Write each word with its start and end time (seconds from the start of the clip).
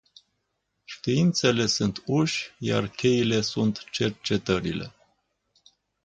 Științele 0.83 1.65
sunt 1.65 2.03
uși, 2.05 2.53
iar 2.59 2.87
cheile 2.87 3.41
sunt 3.41 3.83
cercetările. 3.91 4.93